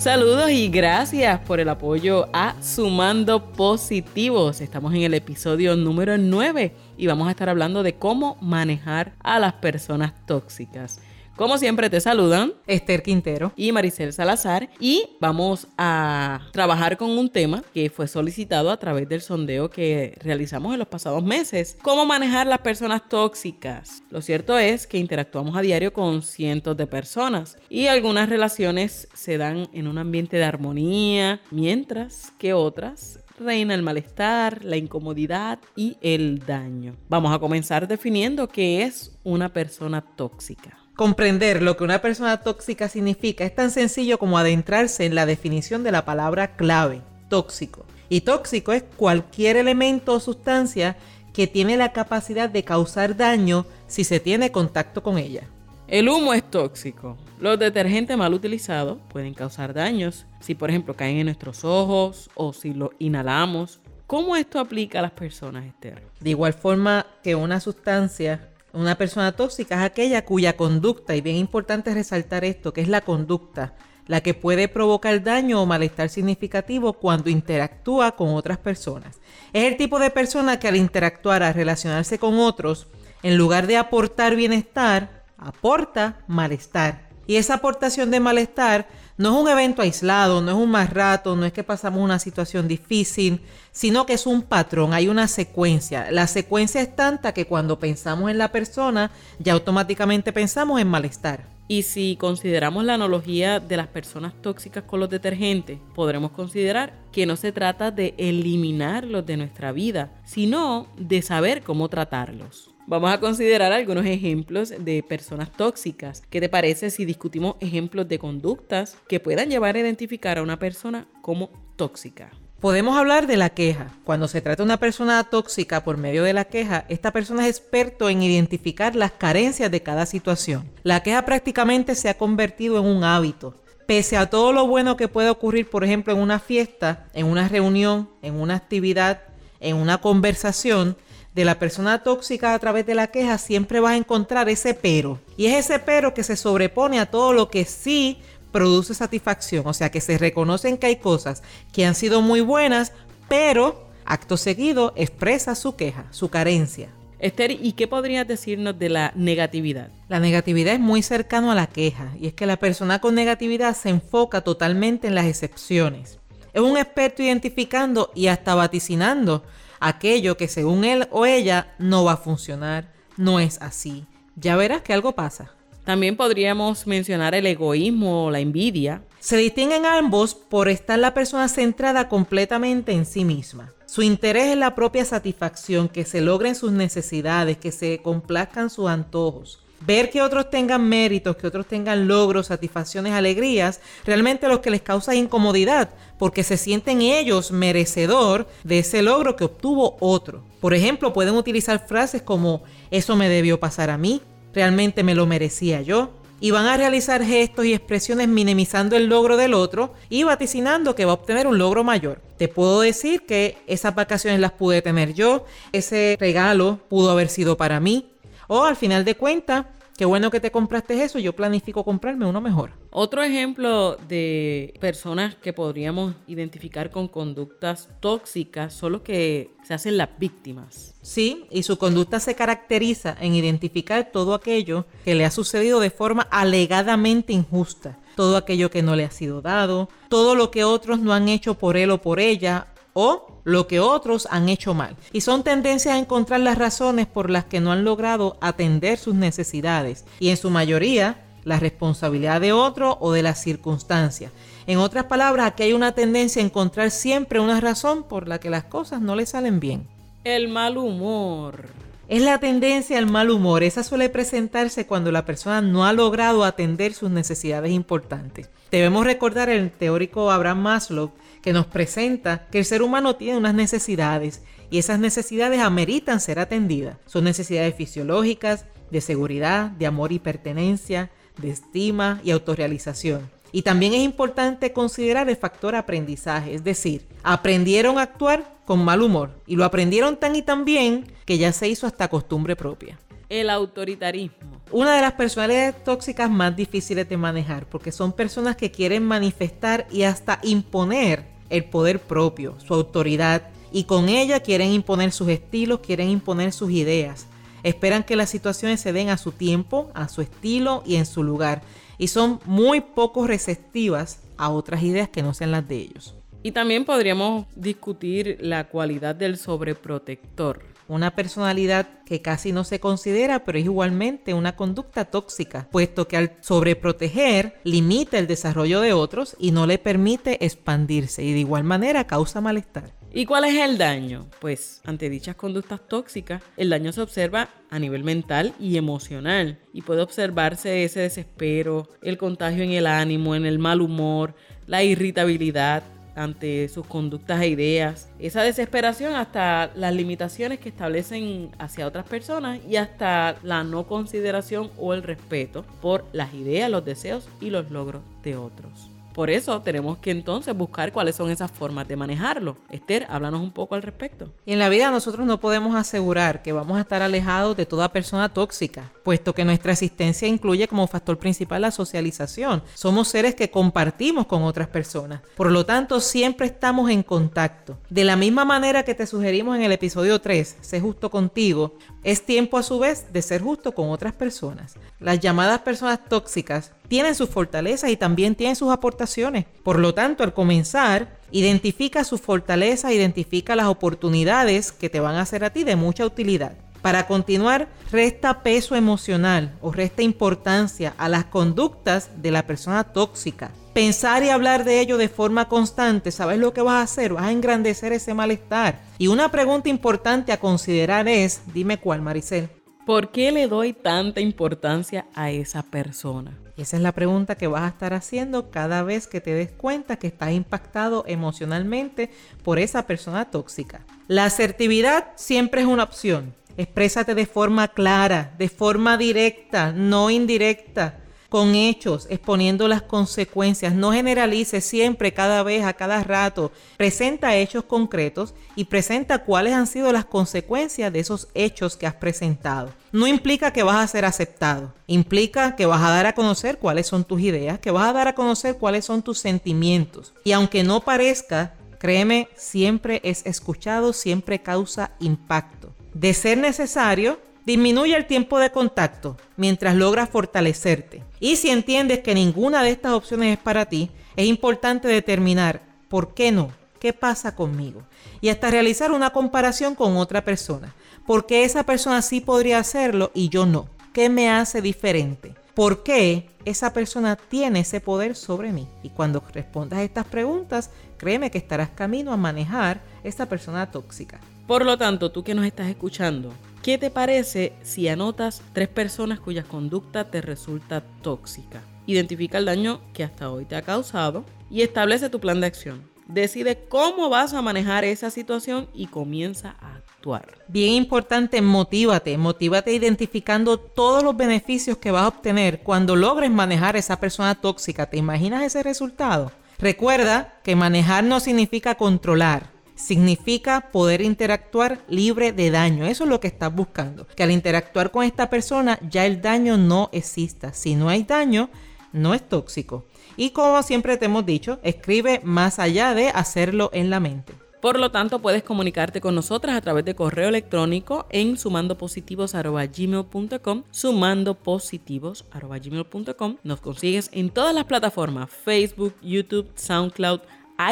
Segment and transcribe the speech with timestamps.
[0.00, 4.62] Saludos y gracias por el apoyo a Sumando Positivos.
[4.62, 9.38] Estamos en el episodio número 9 y vamos a estar hablando de cómo manejar a
[9.38, 11.02] las personas tóxicas.
[11.36, 17.30] Como siempre te saludan Esther Quintero y Maricel Salazar y vamos a trabajar con un
[17.30, 21.78] tema que fue solicitado a través del sondeo que realizamos en los pasados meses.
[21.82, 24.02] ¿Cómo manejar las personas tóxicas?
[24.10, 29.38] Lo cierto es que interactuamos a diario con cientos de personas y algunas relaciones se
[29.38, 35.96] dan en un ambiente de armonía, mientras que otras reina el malestar, la incomodidad y
[36.02, 36.96] el daño.
[37.08, 40.79] Vamos a comenzar definiendo qué es una persona tóxica.
[40.96, 45.82] Comprender lo que una persona tóxica significa es tan sencillo como adentrarse en la definición
[45.82, 47.86] de la palabra clave, tóxico.
[48.08, 50.96] Y tóxico es cualquier elemento o sustancia
[51.32, 55.48] que tiene la capacidad de causar daño si se tiene contacto con ella.
[55.86, 57.16] El humo es tóxico.
[57.40, 62.52] Los detergentes mal utilizados pueden causar daños si por ejemplo caen en nuestros ojos o
[62.52, 63.80] si lo inhalamos.
[64.06, 66.02] ¿Cómo esto aplica a las personas, Esther?
[66.20, 71.36] De igual forma que una sustancia una persona tóxica es aquella cuya conducta, y bien
[71.36, 73.74] importante resaltar esto, que es la conducta,
[74.06, 79.20] la que puede provocar daño o malestar significativo cuando interactúa con otras personas.
[79.52, 82.88] Es el tipo de persona que al interactuar, a relacionarse con otros,
[83.22, 87.08] en lugar de aportar bienestar, aporta malestar.
[87.26, 88.88] Y esa aportación de malestar
[89.20, 92.18] no es un evento aislado, no es un más rato, no es que pasamos una
[92.18, 96.10] situación difícil, sino que es un patrón, hay una secuencia.
[96.10, 101.44] La secuencia es tanta que cuando pensamos en la persona, ya automáticamente pensamos en malestar.
[101.68, 107.26] Y si consideramos la analogía de las personas tóxicas con los detergentes, podremos considerar que
[107.26, 112.70] no se trata de eliminarlos de nuestra vida, sino de saber cómo tratarlos.
[112.86, 116.22] Vamos a considerar algunos ejemplos de personas tóxicas.
[116.28, 120.58] ¿Qué te parece si discutimos ejemplos de conductas que puedan llevar a identificar a una
[120.58, 122.30] persona como tóxica?
[122.60, 123.88] Podemos hablar de la queja.
[124.04, 127.56] Cuando se trata de una persona tóxica por medio de la queja, esta persona es
[127.56, 130.68] experto en identificar las carencias de cada situación.
[130.82, 133.54] La queja prácticamente se ha convertido en un hábito.
[133.86, 137.48] Pese a todo lo bueno que puede ocurrir, por ejemplo, en una fiesta, en una
[137.48, 139.22] reunión, en una actividad,
[139.58, 140.96] en una conversación,
[141.34, 145.20] de la persona tóxica a través de la queja, siempre vas a encontrar ese pero.
[145.36, 148.18] Y es ese pero que se sobrepone a todo lo que sí
[148.50, 149.66] produce satisfacción.
[149.66, 151.42] O sea, que se reconocen que hay cosas
[151.72, 152.92] que han sido muy buenas,
[153.28, 156.88] pero acto seguido expresa su queja, su carencia.
[157.20, 159.90] Esther, ¿y qué podrías decirnos de la negatividad?
[160.08, 163.76] La negatividad es muy cercano a la queja y es que la persona con negatividad
[163.76, 166.18] se enfoca totalmente en las excepciones.
[166.54, 169.44] Es un experto identificando y hasta vaticinando
[169.80, 174.04] aquello que según él o ella no va a funcionar, no es así.
[174.36, 175.52] Ya verás que algo pasa.
[175.84, 179.02] También podríamos mencionar el egoísmo o la envidia.
[179.18, 183.72] Se distinguen ambos por estar la persona centrada completamente en sí misma.
[183.86, 188.88] Su interés es la propia satisfacción, que se logren sus necesidades, que se complazcan sus
[188.88, 194.70] antojos ver que otros tengan méritos, que otros tengan logros, satisfacciones, alegrías, realmente lo que
[194.70, 200.42] les causa incomodidad, porque se sienten ellos merecedor de ese logro que obtuvo otro.
[200.60, 204.20] Por ejemplo, pueden utilizar frases como eso me debió pasar a mí,
[204.52, 206.10] realmente me lo merecía yo,
[206.40, 211.04] y van a realizar gestos y expresiones minimizando el logro del otro y vaticinando que
[211.04, 212.22] va a obtener un logro mayor.
[212.38, 217.58] Te puedo decir que esas vacaciones las pude tener yo, ese regalo pudo haber sido
[217.58, 218.10] para mí,
[218.52, 219.64] o al final de cuentas,
[219.96, 222.72] qué bueno que te compraste eso, yo planifico comprarme uno mejor.
[222.90, 229.96] Otro ejemplo de personas que podríamos identificar con conductas tóxicas son los que se hacen
[229.96, 230.96] las víctimas.
[231.00, 235.90] Sí, y su conducta se caracteriza en identificar todo aquello que le ha sucedido de
[235.90, 240.98] forma alegadamente injusta, todo aquello que no le ha sido dado, todo lo que otros
[240.98, 244.96] no han hecho por él o por ella, o lo que otros han hecho mal.
[245.12, 249.14] Y son tendencias a encontrar las razones por las que no han logrado atender sus
[249.14, 250.04] necesidades.
[250.18, 254.32] Y en su mayoría, la responsabilidad de otro o de las circunstancias.
[254.66, 258.50] En otras palabras, aquí hay una tendencia a encontrar siempre una razón por la que
[258.50, 259.86] las cosas no le salen bien.
[260.24, 261.68] El mal humor.
[262.10, 263.62] Es la tendencia al mal humor.
[263.62, 268.50] Esa suele presentarse cuando la persona no ha logrado atender sus necesidades importantes.
[268.72, 273.54] Debemos recordar el teórico Abraham Maslow que nos presenta que el ser humano tiene unas
[273.54, 274.42] necesidades
[274.72, 276.96] y esas necesidades ameritan ser atendidas.
[277.06, 283.30] Son necesidades fisiológicas, de seguridad, de amor y pertenencia, de estima y autorrealización.
[283.52, 289.02] Y también es importante considerar el factor aprendizaje, es decir, aprendieron a actuar con mal
[289.02, 292.98] humor y lo aprendieron tan y tan bien que ya se hizo hasta costumbre propia.
[293.28, 294.60] El autoritarismo.
[294.72, 299.86] una de las personalidades tóxicas más difíciles de manejar, porque son personas que quieren manifestar
[299.90, 303.42] y hasta imponer el poder propio, su autoridad,
[303.72, 307.26] y con ella quieren imponer sus estilos, quieren imponer sus ideas.
[307.62, 311.22] Esperan que las situaciones se den a su tiempo, a su estilo y en su
[311.22, 311.62] lugar,
[312.00, 316.16] y son muy poco receptivas a otras ideas que no sean las de ellos.
[316.42, 323.44] Y también podríamos discutir la cualidad del sobreprotector una personalidad que casi no se considera,
[323.44, 329.36] pero es igualmente una conducta tóxica, puesto que al sobreproteger limita el desarrollo de otros
[329.38, 332.99] y no le permite expandirse y de igual manera causa malestar.
[333.12, 334.26] ¿Y cuál es el daño?
[334.40, 339.82] Pues ante dichas conductas tóxicas, el daño se observa a nivel mental y emocional y
[339.82, 344.34] puede observarse ese desespero, el contagio en el ánimo, en el mal humor,
[344.68, 345.82] la irritabilidad,
[346.14, 352.60] ante sus conductas e ideas, esa desesperación hasta las limitaciones que establecen hacia otras personas
[352.68, 357.70] y hasta la no consideración o el respeto por las ideas, los deseos y los
[357.70, 358.90] logros de otros.
[359.20, 362.56] Por eso tenemos que entonces buscar cuáles son esas formas de manejarlo.
[362.70, 364.32] Esther, háblanos un poco al respecto.
[364.46, 368.30] En la vida nosotros no podemos asegurar que vamos a estar alejados de toda persona
[368.30, 372.62] tóxica, puesto que nuestra existencia incluye como factor principal la socialización.
[372.72, 375.20] Somos seres que compartimos con otras personas.
[375.36, 377.76] Por lo tanto, siempre estamos en contacto.
[377.90, 382.24] De la misma manera que te sugerimos en el episodio 3, sé justo contigo, es
[382.24, 384.76] tiempo a su vez de ser justo con otras personas.
[384.98, 389.46] Las llamadas personas tóxicas tienen sus fortalezas y también tienen sus aportaciones.
[389.62, 395.20] Por lo tanto, al comenzar, identifica sus fortalezas, identifica las oportunidades que te van a
[395.20, 396.56] hacer a ti de mucha utilidad.
[396.82, 403.52] Para continuar, resta peso emocional o resta importancia a las conductas de la persona tóxica.
[403.72, 407.12] Pensar y hablar de ello de forma constante, ¿sabes lo que vas a hacer?
[407.12, 408.80] Vas a engrandecer ese malestar.
[408.98, 412.48] Y una pregunta importante a considerar es, dime cuál, Maricel.
[412.84, 416.36] ¿Por qué le doy tanta importancia a esa persona?
[416.62, 419.96] Esa es la pregunta que vas a estar haciendo cada vez que te des cuenta
[419.96, 422.10] que estás impactado emocionalmente
[422.42, 423.80] por esa persona tóxica.
[424.08, 426.34] La asertividad siempre es una opción.
[426.56, 430.98] Exprésate de forma clara, de forma directa, no indirecta,
[431.30, 433.72] con hechos, exponiendo las consecuencias.
[433.72, 436.52] No generalice siempre, cada vez, a cada rato.
[436.76, 441.94] Presenta hechos concretos y presenta cuáles han sido las consecuencias de esos hechos que has
[441.94, 442.74] presentado.
[442.92, 446.88] No implica que vas a ser aceptado, implica que vas a dar a conocer cuáles
[446.88, 450.12] son tus ideas, que vas a dar a conocer cuáles son tus sentimientos.
[450.24, 455.72] Y aunque no parezca, créeme, siempre es escuchado, siempre causa impacto.
[455.94, 461.02] De ser necesario, disminuye el tiempo de contacto mientras logras fortalecerte.
[461.18, 466.14] Y si entiendes que ninguna de estas opciones es para ti, es importante determinar por
[466.14, 467.82] qué no, qué pasa conmigo.
[468.20, 470.74] Y hasta realizar una comparación con otra persona.
[471.06, 473.66] ¿Por qué esa persona sí podría hacerlo y yo no?
[473.92, 475.34] ¿Qué me hace diferente?
[475.54, 478.68] ¿Por qué esa persona tiene ese poder sobre mí?
[478.84, 484.20] Y cuando respondas estas preguntas, créeme que estarás camino a manejar esa persona tóxica.
[484.46, 486.32] Por lo tanto, tú que nos estás escuchando,
[486.62, 491.62] ¿qué te parece si anotas tres personas cuya conducta te resulta tóxica?
[491.86, 495.88] Identifica el daño que hasta hoy te ha causado y establece tu plan de acción.
[496.06, 500.38] Decide cómo vas a manejar esa situación y comienza a actuar.
[500.48, 506.76] Bien importante, motívate, motívate identificando todos los beneficios que vas a obtener cuando logres manejar
[506.76, 507.86] esa persona tóxica.
[507.86, 509.30] ¿Te imaginas ese resultado?
[509.58, 515.86] Recuerda que manejar no significa controlar significa poder interactuar libre de daño.
[515.86, 517.06] Eso es lo que estás buscando.
[517.06, 520.52] Que al interactuar con esta persona ya el daño no exista.
[520.52, 521.50] Si no hay daño,
[521.92, 522.84] no es tóxico.
[523.16, 527.32] Y como siempre te hemos dicho, escribe más allá de hacerlo en la mente.
[527.60, 536.36] Por lo tanto, puedes comunicarte con nosotras a través de correo electrónico en sumandopositivos.gmail.com sumandopositivos.gmail.com
[536.42, 540.20] Nos consigues en todas las plataformas Facebook, YouTube, SoundCloud,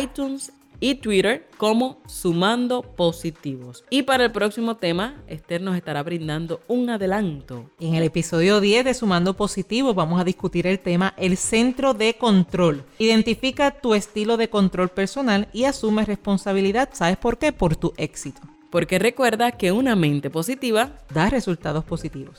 [0.00, 3.84] iTunes y Twitter como Sumando Positivos.
[3.90, 7.70] Y para el próximo tema, Esther nos estará brindando un adelanto.
[7.80, 12.14] En el episodio 10 de Sumando Positivos vamos a discutir el tema El centro de
[12.14, 12.84] control.
[12.98, 16.90] Identifica tu estilo de control personal y asume responsabilidad.
[16.92, 17.52] ¿Sabes por qué?
[17.52, 18.40] Por tu éxito.
[18.70, 22.38] Porque recuerda que una mente positiva da resultados positivos.